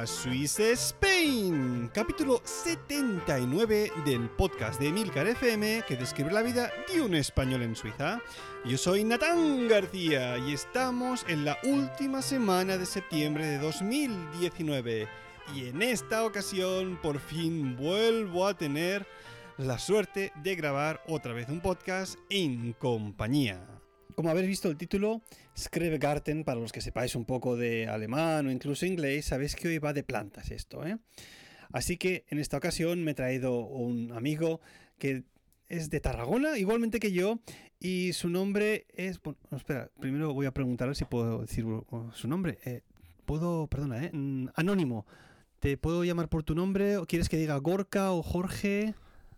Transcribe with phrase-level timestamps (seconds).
[0.00, 7.02] a Swiss Spain, capítulo 79 del podcast de Milcar FM que describe la vida de
[7.02, 8.18] un español en Suiza.
[8.64, 15.06] Yo soy Natán García y estamos en la última semana de septiembre de 2019
[15.54, 19.06] y en esta ocasión por fin vuelvo a tener
[19.58, 23.79] la suerte de grabar otra vez un podcast en compañía.
[24.20, 25.22] Como habéis visto el título,
[25.98, 29.78] Garten, para los que sepáis un poco de alemán o incluso inglés, sabéis que hoy
[29.78, 30.98] va de plantas esto, ¿eh?
[31.72, 34.60] Así que en esta ocasión me he traído un amigo
[34.98, 35.24] que
[35.70, 37.40] es de Tarragona, igualmente que yo,
[37.78, 39.22] y su nombre es...
[39.22, 41.64] Bueno, espera, primero voy a preguntarle si puedo decir
[42.12, 42.58] su nombre.
[42.66, 42.82] Eh,
[43.24, 44.10] puedo, perdona, ¿eh?
[44.12, 45.06] Mm, anónimo.
[45.60, 46.98] ¿Te puedo llamar por tu nombre?
[46.98, 48.94] ¿O quieres que diga Gorka o Jorge?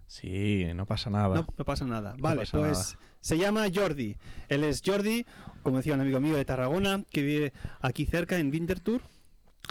[0.08, 1.46] Sí, no pasa nada.
[1.56, 2.16] No, pasa nada.
[2.18, 4.16] Vale, pues se llama Jordi.
[4.48, 5.24] Él es Jordi,
[5.62, 9.00] como decía un amigo mío de Tarragona, que vive aquí cerca en Winterthur,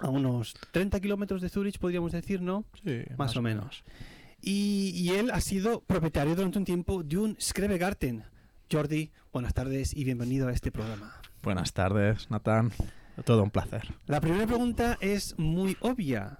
[0.01, 2.65] a unos 30 kilómetros de Zurich, podríamos decir, ¿no?
[2.83, 3.83] Sí, más, o menos.
[4.41, 8.23] Y, él ha sido propietario durante un tiempo de un Skrebegarten.
[8.71, 11.21] Jordi, buenas tardes y bienvenido a este programa.
[11.43, 12.71] Buenas tardes, Nathan.
[13.25, 13.93] Todo un placer.
[14.07, 16.39] La primera pregunta es muy obvia.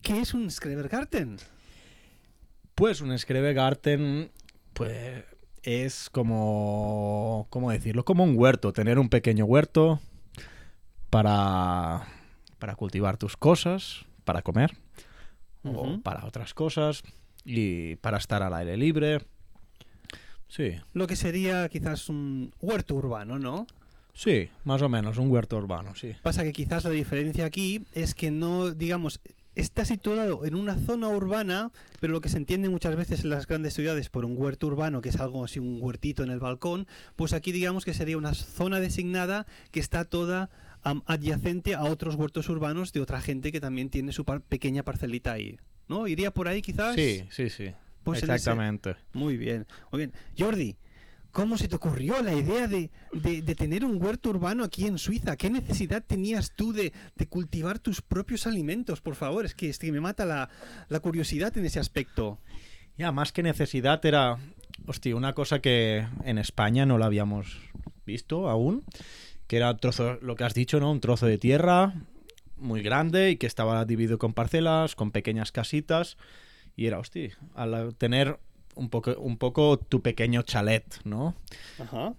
[0.00, 1.38] ¿Qué es un Skrebergarten?
[2.76, 4.30] Pues un Skrebegarten,
[4.72, 5.24] pues
[5.68, 8.04] es como, ¿cómo decirlo?
[8.04, 10.00] Como un huerto, tener un pequeño huerto
[11.10, 12.06] para,
[12.58, 14.76] para cultivar tus cosas, para comer,
[15.64, 17.02] o para otras cosas,
[17.44, 19.20] y para estar al aire libre.
[20.48, 20.76] Sí.
[20.94, 23.66] Lo que sería quizás un huerto urbano, ¿no?
[24.14, 26.16] Sí, más o menos, un huerto urbano, sí.
[26.22, 29.20] Pasa que quizás la diferencia aquí es que no, digamos,
[29.60, 33.46] está situado en una zona urbana, pero lo que se entiende muchas veces en las
[33.46, 36.86] grandes ciudades por un huerto urbano, que es algo así, un huertito en el balcón,
[37.16, 40.50] pues aquí digamos que sería una zona designada que está toda
[40.82, 45.58] adyacente a otros huertos urbanos de otra gente que también tiene su pequeña parcelita ahí.
[45.88, 46.06] ¿No?
[46.06, 46.94] ¿Iría por ahí quizás?
[46.94, 47.72] Sí, sí, sí.
[48.04, 48.94] Pues Exactamente.
[49.12, 49.66] Muy bien.
[49.90, 50.12] Muy bien.
[50.38, 50.76] Jordi,
[51.38, 52.90] ¿Cómo se te ocurrió la idea de,
[53.54, 55.36] tener un huerto urbano aquí en Suiza?
[55.36, 56.92] ¿Qué necesidad tenías tú de,
[57.28, 59.00] cultivar tus propios alimentos?
[59.00, 62.40] Por favor, es que, me mata la, curiosidad en ese aspecto.
[62.96, 64.38] Ya, más que necesidad era,
[64.84, 67.56] hostia, una cosa que en España no la habíamos
[68.04, 68.82] visto aún,
[69.46, 70.90] que era trozo, lo que has dicho, ¿no?
[70.90, 71.94] Un trozo de tierra
[72.56, 76.16] muy grande y que estaba dividido con parcelas, con pequeñas casitas.
[76.74, 78.40] Y era, hostia, al tener
[78.78, 81.34] un poco, un poco tu pequeño chalet, ¿no?
[81.78, 82.14] Ajá.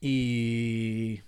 [0.00, 1.20] Y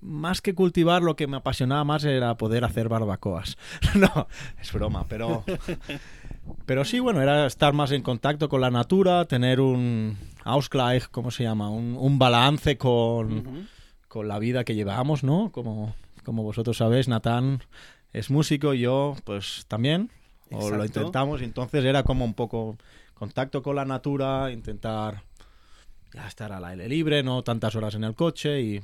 [0.00, 3.56] más que cultivar, lo que me apasionaba más era poder hacer barbacoas.
[3.94, 4.28] no,
[4.60, 5.44] es broma, pero.
[6.66, 11.30] Pero sí, bueno, era estar más en contacto con la natura, tener un Ausgleich, ¿cómo
[11.30, 11.70] se llama?
[11.70, 13.68] Un, balance con,
[14.08, 15.52] con, la vida que llevamos, ¿no?
[15.52, 17.62] Como, como vosotros sabéis, Natán
[18.12, 20.10] es músico, yo pues también
[20.54, 22.76] o lo intentamos, y entonces era como un poco
[23.14, 25.22] contacto con la natura, intentar
[26.12, 28.82] ya estar al aire libre, no tantas horas en el coche y...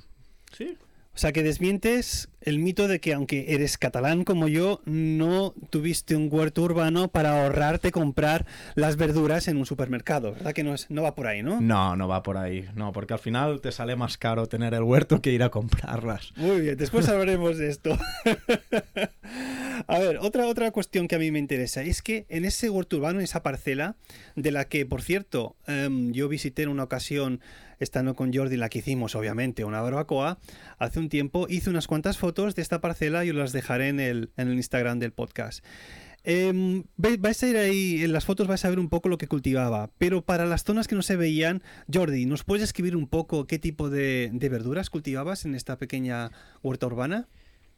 [0.56, 0.78] Sí,
[1.18, 6.14] o sea, que desmientes el mito de que aunque eres catalán como yo, no tuviste
[6.14, 8.46] un huerto urbano para ahorrarte comprar
[8.76, 10.52] las verduras en un supermercado, ¿verdad?
[10.52, 11.60] Que no, es, no va por ahí, ¿no?
[11.60, 14.84] No, no va por ahí, no, porque al final te sale más caro tener el
[14.84, 16.32] huerto que ir a comprarlas.
[16.36, 17.98] Muy bien, después hablaremos de esto.
[19.88, 22.98] a ver, otra, otra cuestión que a mí me interesa es que en ese huerto
[22.98, 23.96] urbano, en esa parcela,
[24.36, 27.40] de la que, por cierto, em, yo visité en una ocasión
[27.80, 30.40] estando con Jordi, la que hicimos, obviamente, una barbacoa,
[30.78, 33.98] hace un tiempo, hice unas cuantas fotos de esta parcela y os las dejaré en
[33.98, 35.64] el, en el Instagram del podcast.
[36.24, 39.26] Eh, vais a ir ahí, en las fotos vais a ver un poco lo que
[39.26, 43.46] cultivaba, pero para las zonas que no se veían, Jordi, ¿nos puedes escribir un poco
[43.46, 46.30] qué tipo de, de verduras cultivabas en esta pequeña
[46.62, 47.26] huerta urbana?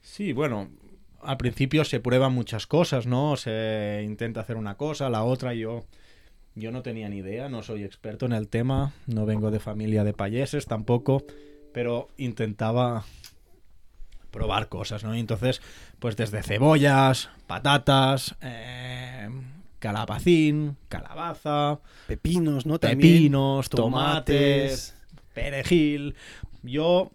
[0.01, 0.71] Sí, bueno,
[1.23, 3.37] al principio se prueban muchas cosas, ¿no?
[3.37, 5.85] Se intenta hacer una cosa, la otra, yo
[6.55, 10.05] yo no tenía ni idea, no soy experto en el tema, no vengo de familia
[10.05, 11.25] de payeses tampoco,
[11.73, 13.05] pero intentaba
[14.31, 15.15] probar cosas, ¿no?
[15.15, 15.61] Y entonces,
[15.99, 19.29] pues desde cebollas, patatas, eh,
[19.79, 22.79] calabacín, calabaza, pepinos, ¿no?
[22.79, 24.95] Pepinos, tomates,
[25.35, 26.15] perejil.
[26.63, 27.11] Yo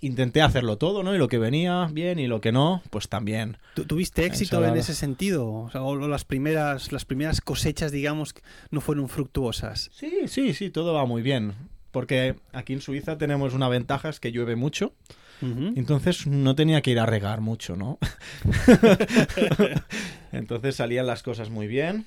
[0.00, 1.14] intenté hacerlo todo, ¿no?
[1.14, 3.58] Y lo que venía bien y lo que no, pues también.
[3.74, 5.46] ¿Tuviste éxito en ese sentido?
[5.50, 8.34] O, sea, las primeras, las primeras cosechas, digamos,
[8.70, 9.90] no fueron fructuosas.
[9.94, 11.54] Sí, sí, sí, todo va muy bien.
[11.90, 14.92] Porque aquí en Suiza tenemos una ventaja, es que llueve mucho.
[15.40, 17.98] Entonces no tenía que ir a regar mucho, ¿no?
[20.32, 22.06] Entonces salían las cosas muy bien,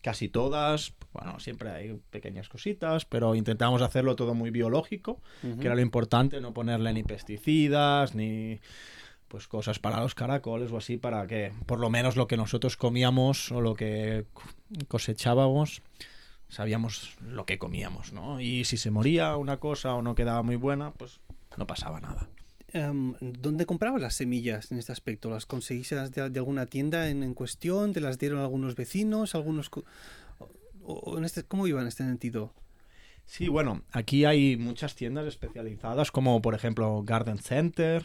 [0.00, 0.92] casi todas.
[1.12, 6.40] Bueno, siempre hay pequeñas cositas, pero intentamos hacerlo todo muy biológico, que era lo importante,
[6.40, 8.60] no ponerle ni pesticidas, ni
[9.28, 12.76] pues cosas para los caracoles o así, para que por lo menos lo que nosotros
[12.76, 14.24] comíamos o lo que
[14.88, 15.82] cosechábamos,
[16.48, 18.40] sabíamos lo que comíamos, ¿no?
[18.40, 21.20] Y si se moría una cosa o no quedaba muy buena, pues
[21.56, 22.28] no pasaba nada.
[22.72, 25.30] Em, ¿Dónde comprabas las semillas en este aspecto?
[25.30, 27.92] ¿Las conseguiste de, alguna tienda en, cuestión?
[27.92, 29.34] ¿Te las dieron algunos vecinos?
[29.34, 29.70] algunos
[30.88, 32.52] o, en este, ¿Cómo iba en este sentido?
[33.26, 38.02] Sí, bueno, aquí hay muchas tiendas especializadas, como por ejemplo Garden Center,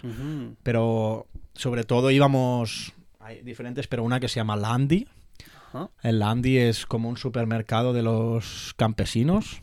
[0.63, 5.07] pero sobre todo íbamos, hay diferentes, pero una que se llama Landy.
[6.01, 9.62] El Landy es como un supermercado de los campesinos.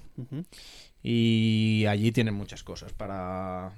[1.02, 3.72] Y allí tienen muchas cosas para,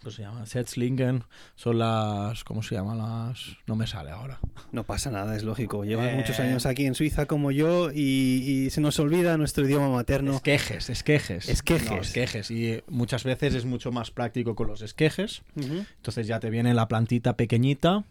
[0.00, 0.46] ¿Cómo se llama?
[0.46, 1.24] Setzlingen
[1.54, 2.44] son las.
[2.44, 3.56] ¿Cómo se llaman las.?
[3.66, 4.38] No me sale ahora.
[4.72, 5.84] No pasa nada, es lógico.
[5.84, 10.34] Llevas muchos años aquí en Suiza como yo y, se nos olvida nuestro idioma materno.
[10.34, 11.48] Esquejes, esquejes.
[11.48, 11.90] Esquejes.
[11.90, 12.50] esquejes.
[12.50, 15.42] Y muchas veces es mucho más práctico con los esquejes.
[15.56, 18.04] Entonces ya te viene la plantita pequeñita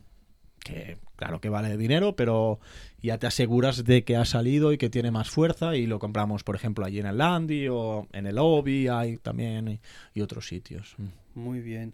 [0.68, 2.60] que claro que vale dinero, pero
[3.02, 6.44] ya te aseguras de que ha salido y que tiene más fuerza y lo compramos,
[6.44, 9.80] por ejemplo, allí en el Landy o en el Obi hay también
[10.14, 10.96] y, otros sitios.
[11.38, 11.94] Muy bien.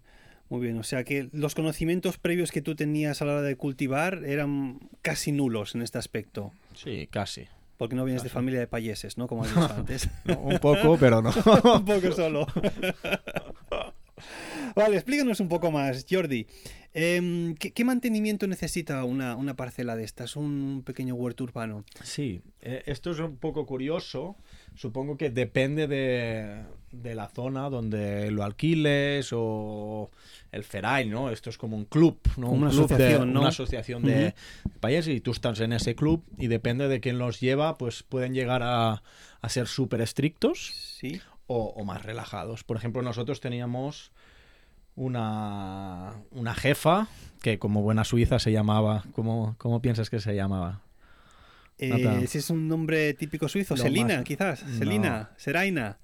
[0.50, 3.56] Muy bien, o sea que los conocimientos previos que tú tenías a la hora de
[3.56, 6.52] cultivar eran casi nulos en este aspecto.
[6.74, 7.46] Sí, casi.
[7.78, 9.26] Porque no vienes de familia de payeses, ¿no?
[9.26, 10.08] Como has dicho antes.
[10.38, 11.30] un poco, pero no.
[11.74, 12.46] un poco solo.
[14.74, 16.46] vale, explícanos un poco más, Jordi.
[16.96, 21.84] Em, ¿qué, mantenimiento necesita una, parcela de estas, un pequeño huerto urbano?
[22.04, 24.36] Sí, eh, esto es un poco curioso.
[24.76, 30.12] Supongo que depende de, la zona donde lo alquiles o
[30.52, 31.30] el FERAI, ¿no?
[31.30, 32.50] Esto es como un club, ¿no?
[32.52, 34.34] Una asociación, Una asociación de
[34.78, 38.34] países y tú estás en ese club y depende de quién los lleva, pues pueden
[38.34, 39.02] llegar a,
[39.48, 41.20] ser súper estrictos ¿Sí?
[41.46, 42.64] O, o, más relajados.
[42.64, 44.12] Por ejemplo, nosotros teníamos
[44.96, 47.08] una, una jefa
[47.42, 49.04] que como buena suiza se llamaba.
[49.12, 50.80] ¿Cómo, cómo piensas que se llamaba?
[51.78, 54.60] Eh, si es un nombre típico suizo, Selina, quizás.
[54.60, 55.98] Selina, Seraina.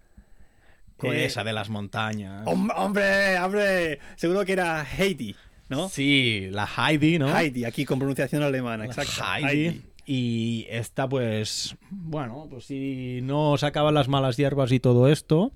[0.97, 2.43] Con eh, esa de las montañas.
[2.47, 4.01] ¡Hombre, hombre!
[4.17, 5.35] Seguro que era Heidi,
[5.69, 5.89] ¿no?
[5.89, 7.35] Sí, la Heidi, ¿no?
[7.35, 9.23] Heidi, aquí con pronunciación alemana, exacto.
[9.25, 9.83] Heidi.
[10.13, 15.53] Y esta, pues, bueno, pues si no sacaban las malas hierbas y todo esto,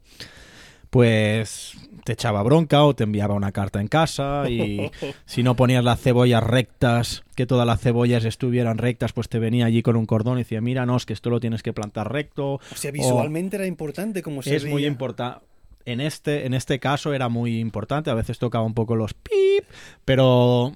[0.91, 1.73] pues
[2.05, 4.93] te echaba bronca o te enviaba una carta en casa y
[5.27, 9.67] si no ponías las cebollas rectas, que todas las cebollas estuvieran rectas, pues te venía
[9.67, 12.13] allí con un cordón y decía, mira, no, es que esto lo tienes que plantar
[12.13, 12.53] recto.
[12.55, 15.45] O sea, visualmente era importante como se Es muy importante.
[15.85, 19.65] En este, en este caso era muy importante, a veces tocaba un poco los pip,
[20.05, 20.73] pero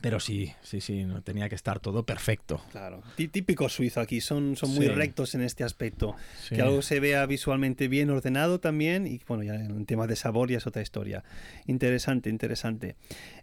[0.00, 2.60] pero sí, sí, sí, no tenía que estar todo perfecto.
[2.70, 6.14] Claro, típico suizo aquí, son, son muy rectos en este aspecto.
[6.48, 10.50] Que algo se vea visualmente bien ordenado también, y bueno, ya en temas de sabor
[10.50, 11.24] ya es otra historia.
[11.66, 12.96] Interesante, interesante.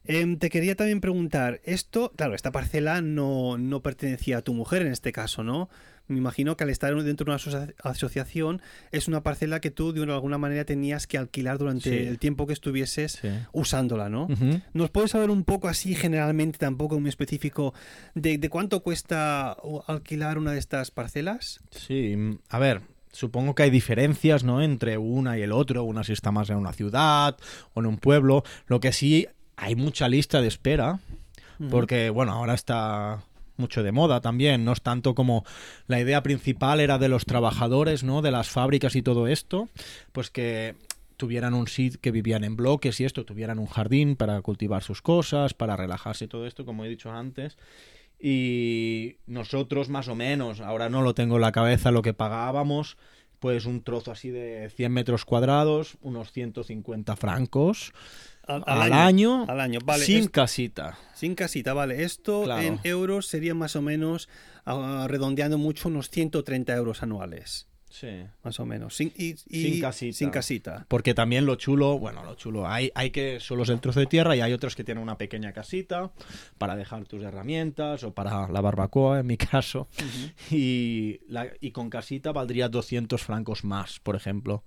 [0.05, 4.81] Em, te quería también preguntar, esto, claro, esta parcela no, no pertenecía a tu mujer
[4.81, 5.69] en este caso, ¿no?
[6.07, 10.01] Me imagino que al estar dentro de una asociación es una parcela que tú de
[10.11, 14.27] alguna manera tenías que alquilar durante el tiempo que estuvieses usándola, ¿no?
[14.73, 17.73] ¿Nos puedes saber un poco así generalmente, tampoco muy específico,
[18.15, 19.55] de, cuánto cuesta
[19.87, 21.61] alquilar una de estas parcelas?
[21.71, 22.15] Sí,
[22.49, 22.81] a ver,
[23.11, 24.61] supongo que hay diferencias, ¿no?
[24.61, 27.37] Entre una y el otro, una si está más en una ciudad
[27.73, 28.43] o en un pueblo.
[28.67, 30.99] Lo que sí, hay mucha lista de espera,
[31.69, 33.23] porque, bueno, ahora está
[33.57, 35.45] mucho de moda también, no es tanto como
[35.87, 38.21] la idea principal era de los trabajadores, ¿no?
[38.21, 39.69] De las fábricas y todo esto,
[40.11, 40.75] pues que
[41.17, 45.01] tuvieran un sitio, que vivían en bloques y esto, tuvieran un jardín para cultivar sus
[45.01, 47.57] cosas, para relajarse todo esto, como he dicho antes.
[48.19, 52.97] Y nosotros más o menos, ahora no lo tengo en la cabeza lo que pagábamos,
[53.39, 57.91] pues un trozo así de 100 metros cuadrados, unos 150 francos
[58.47, 60.03] Al, al, año, Al año, vale.
[60.05, 60.97] sin es- casita.
[61.15, 62.03] sin casita, vale.
[62.03, 62.61] Esto Claro.
[62.61, 64.27] en euros sería más o menos,
[64.65, 67.67] ah, redondeando mucho, unos 130 euros anuales.
[67.89, 68.07] Sí.
[68.43, 68.95] Más o menos.
[68.95, 70.17] Sin, y, y- Sin casita.
[70.17, 70.85] Sin casita.
[70.87, 74.07] Porque también lo chulo, bueno, lo chulo, hay, hay que solo es el trozo de
[74.07, 76.11] tierra y hay otros que tienen una pequeña casita
[76.57, 79.87] para dejar tus herramientas o para la barbacoa, en mi caso.
[80.49, 84.63] y, la- y con casita valdría 200 francos más, por ejemplo.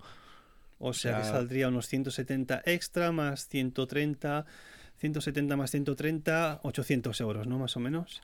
[0.79, 4.45] O sea, que saldría unos 170 extra más 130,
[4.97, 7.57] 170 más 130, 800 euros, ¿no?
[7.57, 8.21] Más o menos.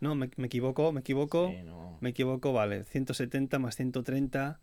[0.00, 1.48] No, me, me equivoco, me equivoco.
[1.50, 1.98] Sí, no.
[2.00, 2.84] Me equivoco, vale.
[2.84, 4.60] 170 más 130.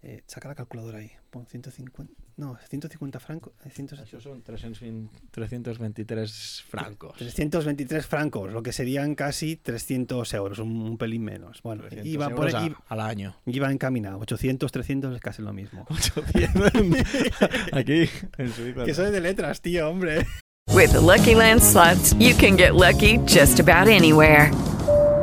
[0.00, 1.10] Eh, saca la calculadora ahí.
[1.30, 2.12] Pon 150.
[2.36, 3.52] No, 150 francos.
[3.64, 7.16] eh, 100 Esos son 320 323 francos.
[7.18, 11.60] 323 francos, lo que serían casi 300 euros, un, un pelín menos.
[11.62, 13.34] Bueno, 300 iba, por, euros a- iba, al año.
[13.46, 14.18] iba encaminado.
[14.20, 15.84] 800, 300 es casi lo mismo.
[15.90, 16.72] 800
[17.72, 18.84] aquí en Suiza.
[18.84, 20.24] que soy de letras, tío, hombre.
[20.72, 24.52] With the Lucky Land slots, you can get lucky just about anywhere.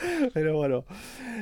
[0.34, 0.84] Pero bueno.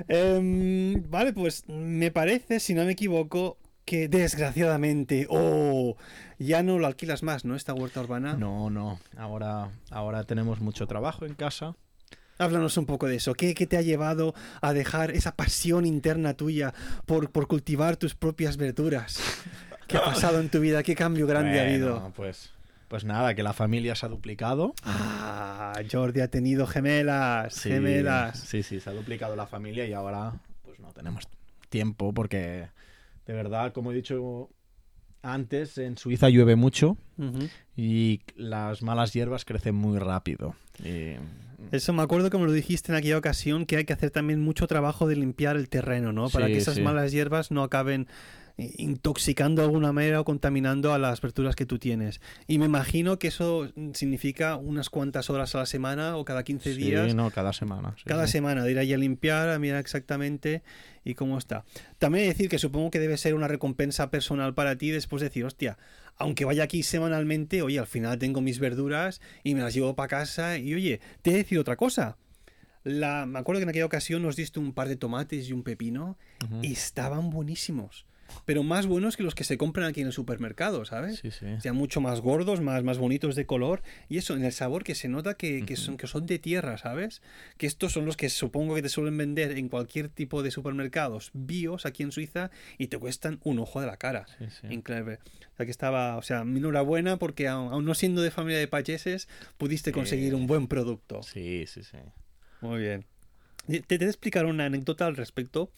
[0.09, 5.97] Em, vale, pues me parece, si no me equivoco, que desgraciadamente, oh,
[6.39, 7.57] ya no lo alquilas más, ¿no?
[7.57, 8.35] Esta huerta urbana.
[8.35, 9.01] No, no.
[9.17, 11.75] Ahora, ahora tenemos mucho trabajo en casa.
[12.39, 13.35] Háblanos un poco de eso.
[13.35, 16.73] ¿Qué, qué te ha llevado a dejar esa pasión interna tuya
[17.05, 19.21] por, por cultivar tus propias verduras?
[19.89, 20.83] ¿Qué ha pasado en tu vida?
[20.83, 22.13] ¿Qué cambio grande ha habido?
[22.15, 22.53] Pues,
[22.89, 24.75] pues nada, que la familia se ha duplicado.
[24.83, 28.39] Ah, Jordi ha tenido gemelas, Sí, gemelas.
[28.41, 30.33] Sí, sí, se ha duplicado la familia y ahora
[30.65, 31.25] pues no tenemos
[31.69, 32.69] tiempo porque
[33.27, 34.49] de verdad, como he dicho
[35.23, 36.97] antes, en Suiza llueve mucho
[37.77, 40.55] y las malas hierbas crecen muy rápido.
[40.83, 41.17] Y-
[41.71, 44.41] Eso me acuerdo que me lo dijiste en aquella ocasión, que hay que hacer también
[44.41, 46.31] mucho trabajo de limpiar el terreno, ¿no?
[46.31, 46.81] Para Sí, que esas sí.
[46.83, 48.07] malas hierbas no acaben
[48.59, 52.21] intoxicando de alguna manera o contaminando a las verduras que tú tienes.
[52.47, 56.75] Y me imagino que eso significa unas cuantas horas a la semana o cada 15
[56.75, 57.15] sí, días.
[57.15, 57.95] no, cada semana.
[57.97, 58.33] sí, Cada sí.
[58.33, 60.63] semana, de ir ahí a limpiar, a mirar exactamente
[61.05, 61.65] y cómo está.
[61.99, 65.45] También decir que supongo que debe ser una recompensa personal para ti después de decir,
[65.45, 65.79] hostia,
[66.17, 70.09] aunque vaya aquí semanalmente, oye, al final tengo mis verduras y me las llevo para
[70.09, 72.17] casa y oye, te he de decir otra cosa.
[72.83, 75.63] La, me acuerdo que en aquella ocasión nos diste un par de tomates y un
[75.63, 76.17] pepino
[76.63, 78.07] y estaban buenísimos.
[78.45, 81.19] Pero más buenos que los que se compran aquí en el supermercado, ¿sabes?
[81.19, 81.47] Sí, sí.
[81.47, 83.83] O sea, mucho más gordos, más, más bonitos de color.
[84.09, 86.79] Y eso, en el sabor que se nota que, que son, que son de tierra,
[86.79, 87.23] ¿sabes?
[87.57, 91.31] Que estos son los que supongo que te suelen vender en cualquier tipo de supermercados
[91.33, 94.27] bios aquí en Suiza y te cuestan un ojo de la cara.
[94.39, 94.67] Sí, sí.
[94.71, 95.19] Increíble.
[95.53, 98.69] O sea, que estaba, o sea, enhorabuena porque aun, aun no siendo de familia de
[98.69, 101.23] payeses, pudiste conseguir un buen producto.
[101.23, 101.99] Sí, sí, sí.
[102.61, 103.05] Muy bien.
[103.67, 105.71] Te, te voy a explicar una anécdota al respecto,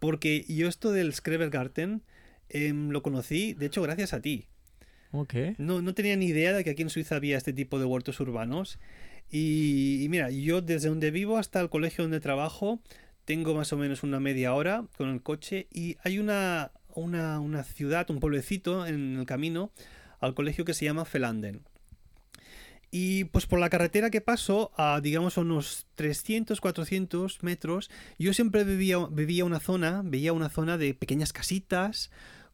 [0.00, 2.02] porque yo esto del Skrebergarten
[2.48, 4.46] em, lo conocí, de hecho, gracias a ti.
[5.12, 5.34] Ok.
[5.58, 8.18] No, no tenía ni idea de que aquí en Suiza había este tipo de huertos
[8.20, 8.78] urbanos.
[9.30, 12.80] Y, y mira, yo desde donde vivo hasta el colegio donde trabajo
[13.24, 17.62] tengo más o menos una media hora con el coche y hay una, una, una
[17.62, 19.70] ciudad, un pueblecito en el camino
[20.18, 21.62] al colegio que se llama Felanden.
[22.90, 28.64] Y pues por la carretera que paso, a digamos unos 300, 400 metros, yo siempre
[28.64, 32.10] vivía, vivía una zona, veía una zona de pequeñas casitas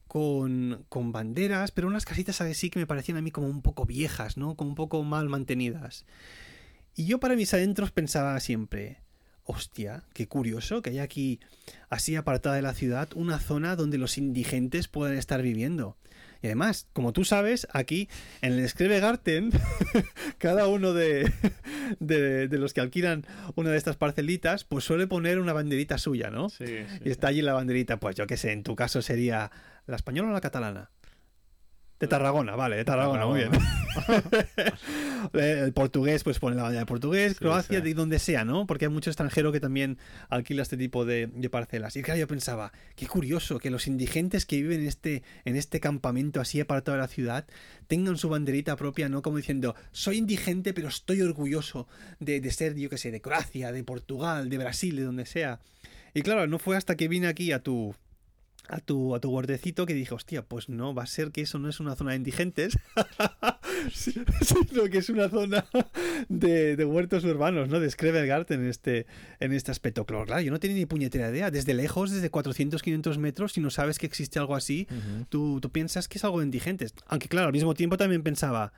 [0.08, 3.86] con, con banderas, pero unas casitas así que me parecían a mí como un poco
[3.86, 4.56] viejas, ¿no?
[4.56, 6.04] Como un poco mal mantenidas.
[6.94, 9.00] Y yo para mis adentros pensaba siempre,
[9.44, 11.40] hostia, qué curioso que haya aquí,
[11.88, 15.96] así apartada de la ciudad, una zona donde los indigentes puedan estar viviendo.
[16.42, 18.08] Y además, como tú sabes, aquí
[18.42, 19.50] en el Skrebegarten,
[20.38, 21.32] cada uno de,
[22.00, 23.24] de, de los que alquilan
[23.54, 26.48] una de estas parcelitas, pues suele poner una banderita suya, ¿no?
[26.48, 26.84] Sí, sí.
[27.04, 29.50] Y está allí la banderita, pues yo qué sé, en tu caso sería
[29.86, 30.90] la española o la catalana.
[31.98, 33.50] De Tarragona, vale, de Tarragona, muy bien.
[35.32, 37.84] El portugués, pues pone la bandera de portugués, Sí, Croacia, sí.
[37.84, 38.66] de donde sea, ¿no?
[38.66, 39.96] Porque hay mucho extranjero que también
[40.28, 41.96] alquila este tipo de, de parcelas.
[41.96, 45.80] Y claro, yo pensaba, qué curioso que los indigentes que viven en este, en este
[45.80, 47.46] campamento así apartado de la ciudad
[47.86, 49.22] tengan su banderita propia, ¿no?
[49.22, 51.88] Como diciendo, soy indigente, pero estoy orgulloso
[52.20, 55.60] de, de ser, yo qué sé, de Croacia, de Portugal, de Brasil, de donde sea.
[56.12, 57.94] Y claro, no fue hasta que vine aquí a tu,
[58.68, 61.58] a tu, a tu huertecito que dije, hostia, pues no, va a ser que eso
[61.58, 62.78] no es una zona de indigentes,
[63.92, 65.64] sino que es una zona
[66.28, 67.80] de, de huertos urbanos, ¿no?
[67.80, 69.06] De Skrevergarten en este,
[69.40, 70.04] en este aspecto.
[70.04, 71.50] Claro, claro, yo no tenía ni puñetera idea.
[71.50, 74.86] Desde lejos, desde 400, 500 metros, si no sabes que existe algo así,
[75.28, 76.94] tú, tú piensas que es algo de indigentes.
[77.06, 78.72] Aunque claro, al mismo tiempo también pensaba,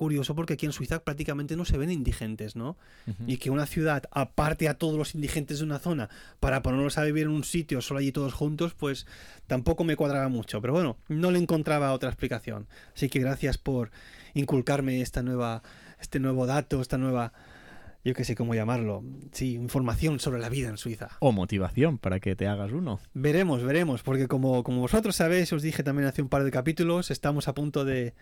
[0.00, 2.78] curioso porque aquí en Suiza prácticamente no se ven indigentes, ¿no?
[3.26, 6.08] Y que una ciudad aparte a todos los indigentes de una zona
[6.40, 9.06] para ponerlos a vivir en un sitio solo allí todos juntos, pues
[9.46, 10.62] tampoco me cuadraba mucho.
[10.62, 12.66] Pero bueno, no le encontraba otra explicación.
[12.96, 13.90] Así que gracias por
[14.32, 15.62] inculcarme esta nueva,
[16.00, 17.34] este nuevo dato, esta nueva,
[18.02, 21.10] yo qué sé cómo llamarlo, sí, información sobre la vida en Suiza.
[21.20, 23.00] O motivación para que te hagas uno.
[23.12, 27.10] Veremos, veremos, porque como, como vosotros sabéis, os dije también hace un par de capítulos,
[27.10, 28.14] estamos a punto de,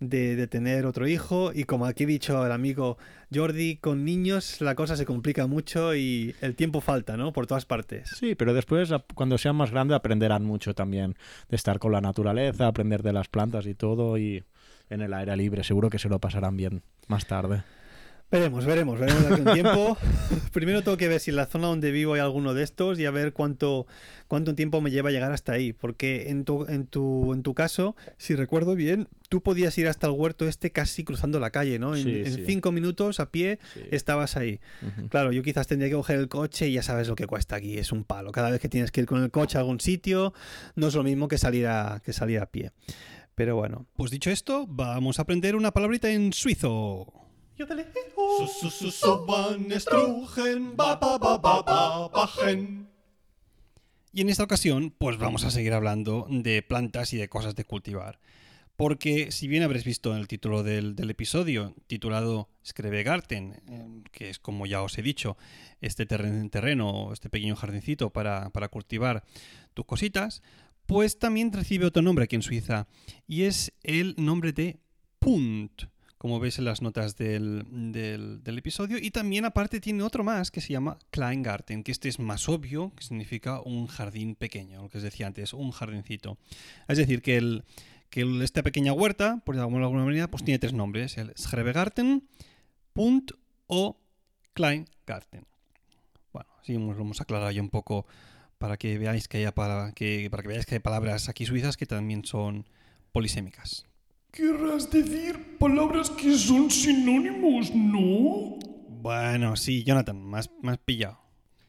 [0.00, 2.98] de, de, tener otro hijo y como aquí he dicho el amigo
[3.32, 7.32] Jordi, con niños la cosa se complica mucho y el tiempo falta, ¿no?
[7.32, 8.10] Por todas partes.
[8.10, 11.16] Sí, pero después cuando sean más grandes aprenderán mucho también
[11.48, 14.44] de estar con la naturaleza, aprender de las plantas y todo y
[14.90, 17.62] en el aire libre seguro que se lo pasarán bien más tarde.
[18.34, 19.96] Veremos, veremos, veremos aquí un tiempo.
[20.52, 23.06] Primero tengo que ver si en la zona donde vivo hay alguno de estos y
[23.06, 23.86] a ver cuánto,
[24.26, 25.72] cuánto tiempo me lleva llegar hasta ahí.
[25.72, 30.08] Porque en tu, en, tu, en tu caso, si recuerdo bien, tú podías ir hasta
[30.08, 31.94] el huerto este casi cruzando la calle, ¿no?
[31.94, 32.42] En, Sí, en sí.
[32.44, 33.82] cinco minutos a pie Sí.
[33.92, 34.58] estabas ahí.
[34.82, 35.08] Ujú.
[35.10, 37.78] Claro, yo quizás tendría que coger el coche y ya sabes lo que cuesta aquí,
[37.78, 38.32] es un palo.
[38.32, 40.34] Cada vez que tienes que ir con el coche a algún sitio,
[40.74, 42.72] no es lo mismo que salir a, que salir a pie.
[43.36, 43.86] Pero bueno.
[43.96, 47.12] Pues dicho esto, vamos a aprender una palabrita en suizo.
[47.56, 52.88] Su, su, su, so, van, strugen, ba, ba, ba, ba, ba, bajen.
[54.12, 57.64] Y en esta ocasión, pues vamos a seguir hablando de plantas y de cosas de
[57.64, 58.18] cultivar.
[58.76, 64.30] Porque si bien habréis visto en el título del, del episodio, titulado Skrevegarten, eh, que
[64.30, 65.36] es como ya os he dicho,
[65.80, 69.22] este terreno, terreno este pequeño jardincito para, para cultivar
[69.74, 70.42] tus cositas,
[70.86, 72.88] pues también recibe otro nombre aquí en Suiza,
[73.28, 74.80] y es el nombre de
[75.20, 75.84] Punt,
[76.24, 80.62] como veis en las notas del, del- episodio, y también aparte tiene otro más que
[80.62, 84.96] se llama Kleingarten, que este es más obvio, que significa un jardín pequeño, lo que
[84.96, 86.38] os decía antes, un jardincito.
[86.88, 87.64] Es decir, que, el,
[88.08, 92.26] que esta pequeña huerta, por llamarlo de alguna manera, pues tiene tres nombres, el Schrebegarten,
[92.94, 93.32] Punt
[93.66, 93.98] o
[94.54, 95.44] Kleingarten.
[96.32, 98.06] Bueno, así lo hemos aclarado ya un poco
[98.56, 101.76] para que veáis que, haya para, que, para que veáis que hay palabras aquí suizas
[101.76, 102.64] que también son
[103.12, 103.84] polisémicas.
[104.34, 108.58] Querrás decir palabras que son sinónimos, ¿no?
[109.00, 111.20] Bueno, sí, Jonathan, más, más pillado.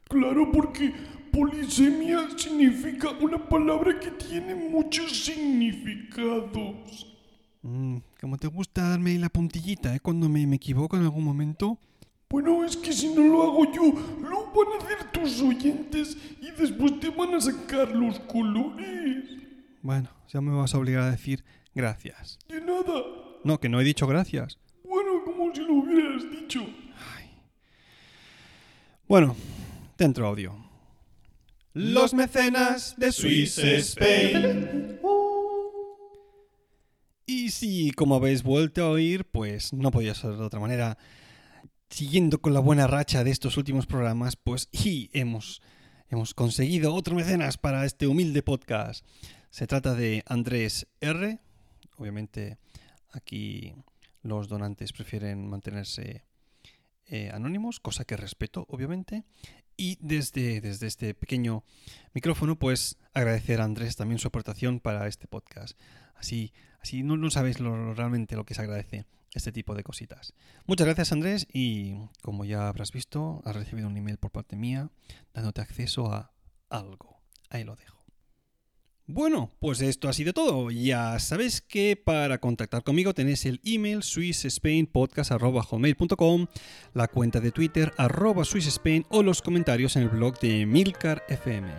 [0.09, 0.91] Claro, porque
[1.31, 7.15] polisemia significa una palabra que tiene muchos significados.
[7.61, 9.99] Mm, como te gusta darme la puntillita, ¿eh?
[9.99, 11.77] Cuando me, me equivoco en algún momento.
[12.31, 16.49] Bueno, es que si no lo hago yo, lo van a hacer tus oyentes y
[16.59, 19.23] después te van a sacar los colores.
[19.83, 21.43] Bueno, ya me vas a obligar a decir
[21.75, 22.39] gracias.
[22.47, 23.03] De nada.
[23.43, 24.57] No, que no he dicho gracias.
[24.83, 26.65] Bueno, como si lo hubieras dicho.
[29.07, 29.35] Bueno,
[29.99, 30.55] dentro audio.
[31.73, 34.99] Los mecenas de Swiss Spain.
[37.27, 40.97] Y si, como habéis vuelto a oír, pues no podía ser de otra manera.
[41.89, 45.61] Siguiendo con la buena racha de estos últimos programas, pues y hemos,
[46.09, 49.05] hemos conseguido otro mecenas para este humilde podcast.
[49.51, 51.39] Se trata de Andrés R.
[51.97, 52.57] Obviamente
[53.11, 53.73] aquí
[54.21, 56.23] los donantes prefieren mantenerse
[57.07, 59.23] eh, anónimos, cosa que respeto, obviamente.
[59.77, 61.63] Y desde, desde este pequeño
[62.13, 65.79] micrófono, pues agradecer a Andrés también su aportación para este podcast.
[66.15, 69.05] Así, así no, no sabéis realmente lo que se agradece
[69.35, 70.33] este tipo de cositas.
[70.65, 74.89] Muchas gracias Andrés y como ya habrás visto, has recibido un email por parte mía
[75.33, 76.31] dándote acceso a
[76.69, 77.19] algo.
[77.49, 77.94] Ahí lo dejo.
[79.07, 80.71] Bueno, pues esto ha sido todo.
[80.71, 86.47] Ya sabéis que para contactar conmigo tenéis el email swissspainpodcast.com,
[86.93, 91.71] la cuenta de Twitter arroba swissspain o los comentarios en el blog de Milcar FM.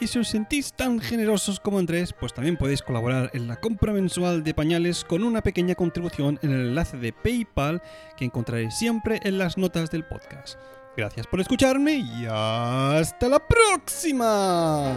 [0.00, 3.92] Y si os sentís tan generosos como Andrés, pues también podéis colaborar en la compra
[3.92, 7.80] mensual de pañales con una pequeña contribución en el enlace de PayPal
[8.16, 10.58] que encontraréis siempre en las notas del podcast.
[10.96, 14.94] Gracias por escucharme y hasta la próxima.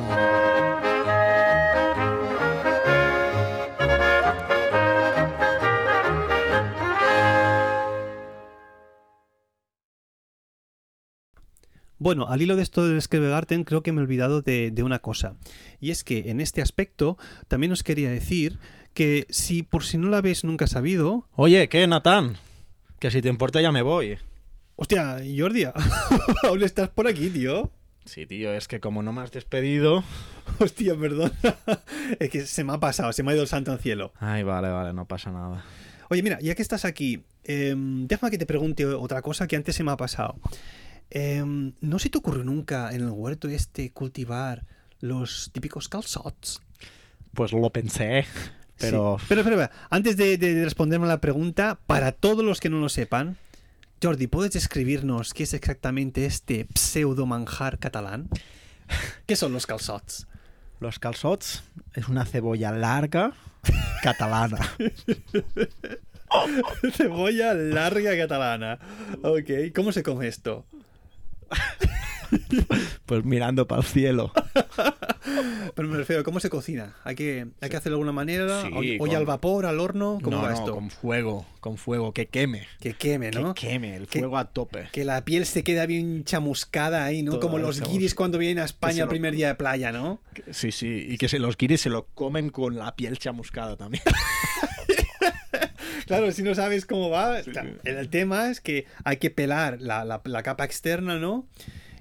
[11.97, 14.99] Bueno, al hilo de esto del Skrevegarten, creo que me he olvidado de, de una
[14.99, 15.35] cosa.
[15.81, 17.17] Y es que en este aspecto
[17.49, 18.57] también os quería decir
[18.93, 21.27] que si por si no lo habéis nunca sabido.
[21.35, 22.37] Oye, ¿qué, Natán?
[22.99, 24.17] Que si te importa ya me voy.
[24.81, 25.65] Hostia, Jordi,
[26.43, 27.69] aún estás por aquí, tío.
[28.05, 30.05] Sí, tío, es que como no me has despedido...
[30.59, 31.33] Hostia, perdón.
[32.19, 34.13] es que se me ha pasado, se me ha ido el santo al cielo.
[34.19, 35.65] Ay, vale, vale, no pasa nada.
[36.09, 39.75] Oye, mira, ya que estás aquí, em, déjame que te pregunte otra cosa que antes
[39.75, 40.37] se me ha pasado.
[41.09, 44.65] Em, ¿No se te ocurrió nunca en el huerto este cultivar
[45.01, 46.61] los típicos calzots?
[47.33, 48.25] Pues lo pensé,
[48.77, 49.17] pero...
[49.19, 49.25] Sí.
[49.27, 52.87] Pero, pero, antes de, de responderme a la pregunta, para todos los que no lo
[52.87, 53.35] sepan,
[54.01, 58.29] Jordi, ¿puedes describirnos qué es exactamente este pseudo manjar catalán?
[59.25, 60.25] ¿Qué son los calzots?
[60.79, 63.33] Los calzots es una cebolla larga
[64.01, 64.59] catalana.
[66.93, 68.79] cebolla larga catalana.
[69.21, 70.65] Ok, ¿cómo se come esto?
[73.05, 74.31] pues mirando para el cielo.
[75.75, 76.95] Pero me refiero, ¿cómo se cocina?
[77.03, 78.63] ¿Hay que, hay que hacerlo de alguna manera?
[78.63, 79.15] Sí, ¿O, con...
[79.15, 80.19] al vapor, al horno?
[80.21, 80.73] ¿Cómo no, va no, esto?
[80.73, 82.67] con fuego, con fuego, que queme.
[82.79, 83.53] Que queme, ¿no?
[83.53, 84.89] Que queme, el fuego que, a tope.
[84.91, 87.33] Que la piel se queda bien chamuscada ahí, ¿no?
[87.33, 89.09] Todo Como los guiris cuando vienen a España el lo...
[89.09, 90.19] primer día de playa, ¿no?
[90.51, 94.03] Sí, sí, y que se, los guiris se lo comen con la piel chamuscada también.
[96.05, 97.59] claro, si no sabes cómo va, sí, sí.
[97.83, 101.45] el tema es que hay que pelar la, la, la capa externa, ¿no?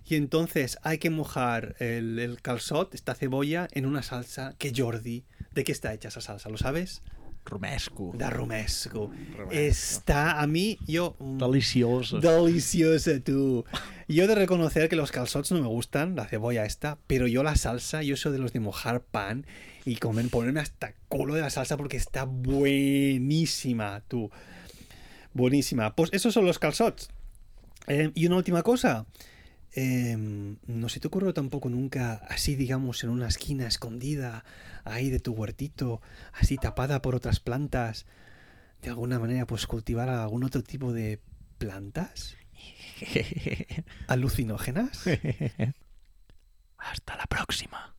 [0.09, 5.25] Y entonces hay que mojar el, el, calzot, esta cebolla, en una salsa que Jordi.
[5.53, 6.49] ¿De qué está hecha esa salsa?
[6.49, 7.03] ¿Lo sabes?
[7.45, 8.13] Romesco.
[8.15, 9.11] De romesco.
[9.37, 9.53] romesco.
[9.53, 11.17] Está a mí, yo.
[11.19, 12.21] Delicioso.
[12.21, 13.65] Delicioso, tú.
[14.07, 17.57] Yo de reconocer que los calzots no me gustan, la cebolla esta, pero yo la
[17.57, 19.47] salsa, yo soy de los de mojar pan
[19.85, 24.31] y comer, ponerme hasta culo de la salsa porque está buenísima, tú.
[25.35, 25.95] Buenísima.
[25.95, 27.11] Pues esos son los calzots.
[27.87, 29.07] Eh, y una última cosa.
[29.75, 30.17] Eh,
[30.67, 34.45] no se te ocurrió tampoco nunca así, digamos, en una esquina escondida,
[34.85, 36.01] ahí de tu huertito,
[36.33, 38.07] así tapada por otras plantas,
[38.83, 41.21] de alguna manera, pues cultivar algún otro tipo de
[41.59, 42.37] plantas
[44.07, 45.05] alucinógenas?
[46.79, 47.98] Hasta la próxima.